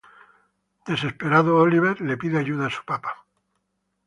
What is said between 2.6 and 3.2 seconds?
a su padre.